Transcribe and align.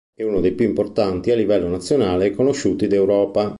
È 0.15 0.23
uno 0.23 0.39
dei 0.41 0.53
più 0.53 0.65
importanti 0.65 1.29
a 1.29 1.35
livello 1.35 1.67
nazionale 1.67 2.25
e 2.25 2.31
conosciuti 2.31 2.87
d'Europa. 2.87 3.49